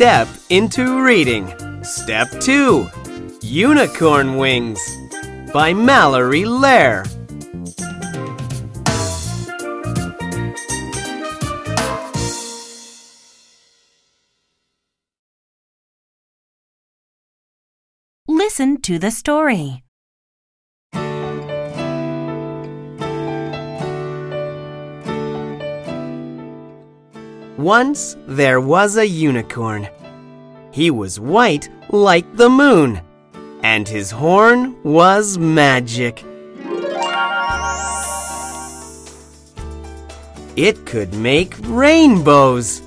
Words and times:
step 0.00 0.28
into 0.48 1.02
reading. 1.02 1.44
Step 1.84 2.30
2 2.40 2.88
Unicorn 3.42 4.38
Wings 4.38 4.80
by 5.52 5.74
Mallory 5.74 6.46
Loehr. 6.46 7.04
Listen 18.26 18.80
to 18.80 18.98
the 18.98 19.10
story. 19.10 19.82
Once 27.60 28.16
there 28.26 28.58
was 28.58 28.96
a 28.96 29.06
unicorn. 29.06 29.86
He 30.70 30.90
was 30.90 31.20
white 31.20 31.68
like 31.90 32.24
the 32.34 32.48
moon, 32.48 33.02
and 33.62 33.86
his 33.86 34.10
horn 34.10 34.82
was 34.82 35.36
magic. 35.36 36.24
It 40.56 40.86
could 40.86 41.12
make 41.12 41.54
rainbows. 41.64 42.80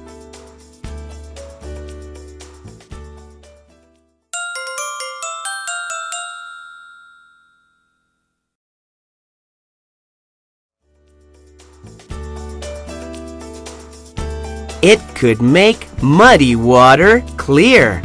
It 14.84 15.00
could 15.16 15.42
make 15.42 15.88
muddy 16.04 16.58
water 16.58 17.23
clear. 17.38 18.02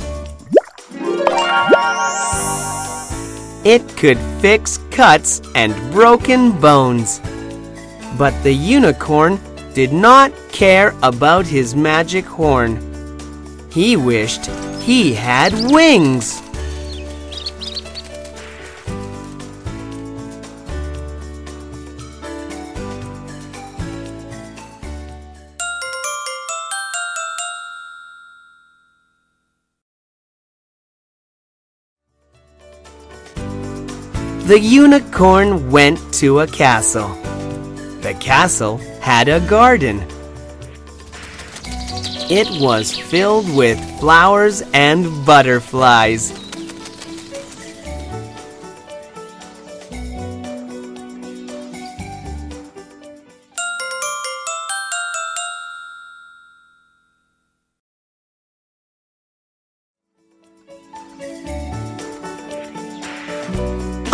It 3.65 3.83
could 3.97 4.17
fix 4.41 4.79
cuts 4.93 5.43
and 5.57 5.75
broken 5.91 6.53
bones. 6.53 7.21
But 8.17 8.41
the 8.45 8.53
unicorn 8.53 9.41
did 9.75 9.93
not 9.93 10.33
care 10.53 10.95
about 11.03 11.47
his 11.47 11.75
magic 11.75 12.25
horn. 12.25 12.79
He 13.73 13.97
wished 13.97 14.47
he 14.81 15.15
had 15.15 15.53
wings. 15.73 16.41
The 34.49 34.59
unicorn 34.59 35.71
went 35.71 36.01
to 36.15 36.41
a 36.41 36.47
castle. 36.47 37.09
The 38.01 38.17
castle 38.19 38.79
had 39.03 39.29
a 39.29 39.41
garden. 39.41 40.01
It 42.31 42.49
was 42.59 42.99
filled 42.99 43.55
with 43.55 43.79
flowers 44.01 44.63
and 44.73 45.27
butterflies. 45.27 46.48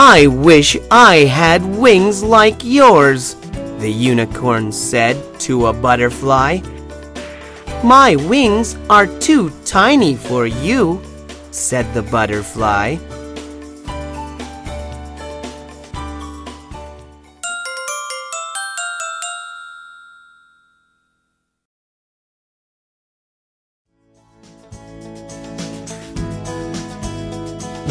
I 0.06 0.26
wish 0.26 0.76
I 0.90 1.24
had 1.24 1.64
wings 1.64 2.22
like 2.22 2.62
yours, 2.62 3.36
the 3.78 3.90
unicorn 3.90 4.70
said 4.70 5.16
to 5.40 5.68
a 5.68 5.72
butterfly. 5.72 6.60
My 7.82 8.14
wings 8.14 8.76
are 8.90 9.06
too 9.18 9.50
tiny 9.64 10.14
for 10.14 10.46
you, 10.46 11.00
said 11.52 11.90
the 11.94 12.02
butterfly. 12.02 12.96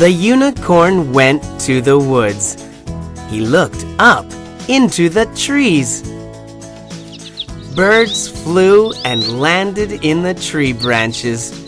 The 0.03 0.11
unicorn 0.11 1.13
went 1.13 1.41
to 1.61 1.79
the 1.79 1.97
woods. 1.97 2.61
He 3.29 3.39
looked 3.39 3.85
up 3.99 4.25
into 4.67 5.07
the 5.07 5.27
trees. 5.33 6.01
Birds 7.73 8.27
flew 8.27 8.91
and 9.05 9.39
landed 9.39 10.03
in 10.03 10.21
the 10.21 10.33
tree 10.33 10.73
branches. 10.73 11.62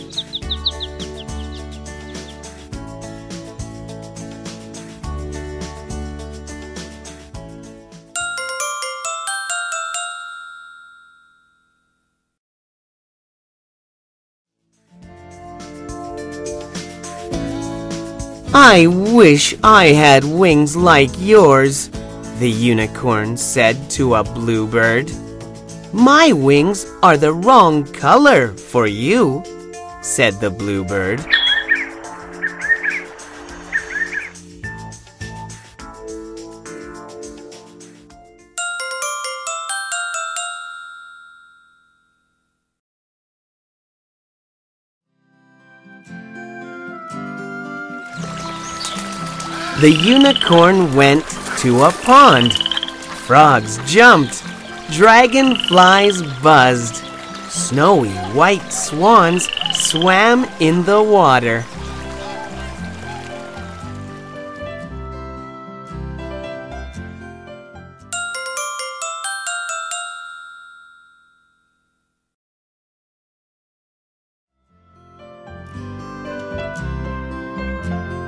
I 18.58 18.88
wish 18.88 19.54
I 19.66 19.88
had 19.88 20.24
wings 20.24 20.78
like 20.78 21.12
yours, 21.20 21.90
the 22.40 22.50
unicorn 22.50 23.36
said 23.36 23.90
to 23.92 24.16
a 24.16 24.24
bluebird. 24.24 25.12
My 25.92 26.32
wings 26.32 26.86
are 27.04 27.18
the 27.18 27.34
wrong 27.34 27.84
color 27.84 28.54
for 28.54 28.88
you, 28.88 29.44
said 30.02 30.40
the 30.40 30.50
bluebird. 30.50 31.20
The 49.82 49.92
unicorn 49.92 50.96
went 50.96 51.26
to 51.60 51.84
a 51.84 51.92
pond. 51.92 52.54
Frogs 53.28 53.78
jumped. 53.86 54.42
Dragonflies 54.94 56.22
buzzed. 56.42 57.04
Snowy 57.50 58.14
white 58.34 58.72
swans 58.72 59.50
swam 59.74 60.46
in 60.62 60.86
the 60.86 61.04
water. 61.04 61.66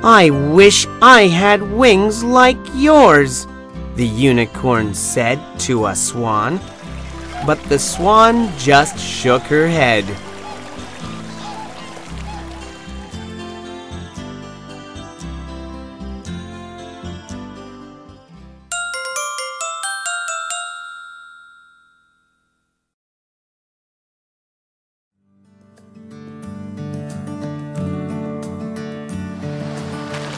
I 0.04 0.30
wish 0.30 0.86
I 1.02 1.24
had 1.24 1.62
wings 1.62 2.24
like 2.24 2.58
yours, 2.76 3.48
the 3.96 4.06
unicorn 4.06 4.94
said 4.94 5.40
to 5.62 5.88
a 5.88 5.96
swan. 5.96 6.60
But 7.46 7.62
the 7.64 7.80
swan 7.80 8.52
just 8.58 9.00
shook 9.00 9.44
her 9.44 9.68
head. 9.68 10.06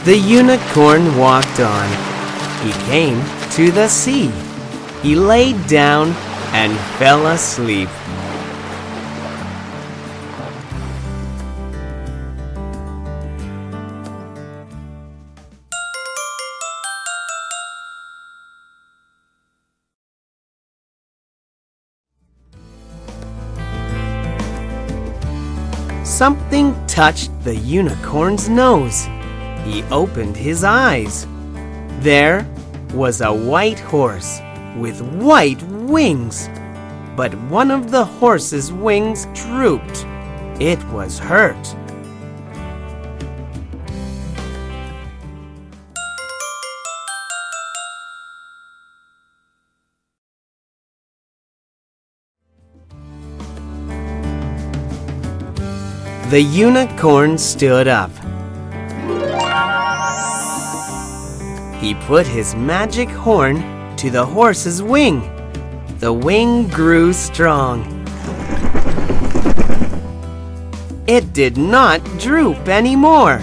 The 0.06 0.18
unicorn 0.18 1.18
walked 1.18 1.60
on. 1.60 1.88
He 2.66 2.72
came 2.86 3.22
to 3.52 3.70
the 3.70 3.90
sea. 3.90 4.32
He 5.04 5.14
laid 5.14 5.68
down 5.68 6.14
and 6.54 6.76
fell 6.98 7.28
asleep. 7.28 7.90
Something 26.06 26.74
touched 26.88 27.32
the 27.44 27.56
unicorn's 27.56 28.48
nose. 28.48 29.08
He 29.66 29.84
opened 29.92 30.36
his 30.36 30.64
eyes. 30.64 31.28
There 32.00 32.48
was 32.94 33.22
a 33.22 33.34
white 33.34 33.80
horse 33.80 34.42
with 34.78 35.02
white 35.02 35.62
wings. 35.64 36.50
But 37.16 37.34
one 37.50 37.70
of 37.70 37.92
the 37.92 38.06
horse's 38.06 38.72
wings 38.72 39.28
drooped. 39.34 40.06
It 40.60 40.84
was 40.90 41.20
hurt. 41.20 41.76
The 56.30 56.42
unicorn 56.42 57.40
stood 57.40 57.88
up. 57.88 58.12
He 61.80 61.96
put 61.96 62.28
his 62.28 62.56
magic 62.56 63.08
horn 63.08 63.96
to 63.96 64.10
the 64.10 64.26
horse's 64.26 64.84
wing. 64.84 65.22
The 66.00 66.12
wing 66.12 66.68
grew 66.68 67.14
strong. 67.14 67.86
It 71.08 71.32
did 71.32 71.56
not 71.56 72.04
droop 72.20 72.68
anymore. 72.68 73.42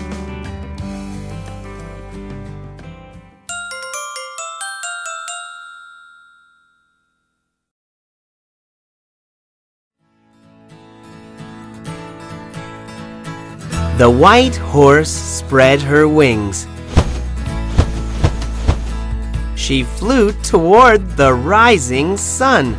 The 13.97 14.11
white 14.11 14.57
horse 14.57 15.11
spread 15.11 15.81
her 15.81 16.07
wings. 16.07 16.67
She 19.67 19.83
flew 19.83 20.31
toward 20.45 21.17
the 21.17 21.35
rising 21.35 22.17
sun. 22.17 22.77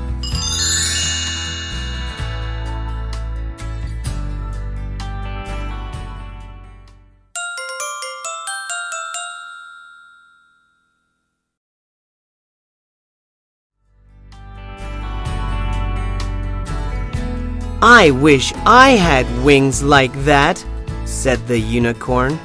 I 17.81 18.11
wish 18.11 18.53
I 18.65 18.91
had 18.91 19.27
wings 19.43 19.83
like 19.83 20.13
that 20.23 20.65
said 21.03 21.45
the 21.49 21.59
unicorn. 21.59 22.39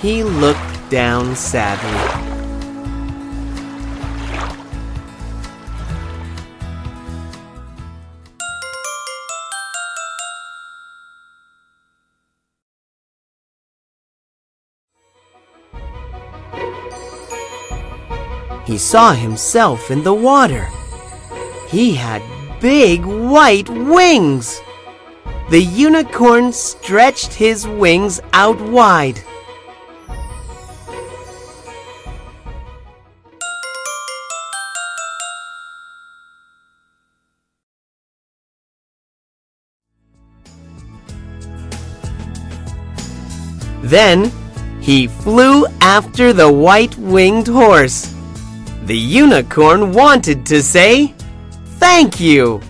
He 0.00 0.24
looked 0.24 0.90
down 0.90 1.36
sadly. 1.36 2.29
He 18.70 18.78
saw 18.78 19.14
himself 19.14 19.90
in 19.90 20.04
the 20.04 20.14
water. 20.14 20.68
He 21.66 21.96
had 21.96 22.22
big 22.60 23.04
white 23.04 23.68
wings. 23.68 24.60
The 25.50 25.58
unicorn 25.58 26.52
stretched 26.52 27.32
his 27.32 27.66
wings 27.66 28.20
out 28.32 28.60
wide. 28.60 29.20
Then 43.82 44.30
he 44.80 45.08
flew 45.08 45.66
after 45.80 46.32
the 46.32 46.52
white 46.52 46.96
winged 46.98 47.48
horse. 47.48 48.14
The 48.90 48.98
unicorn 48.98 49.92
wanted 49.92 50.44
to 50.46 50.60
say, 50.60 51.14
Thank 51.78 52.18
you! 52.18 52.60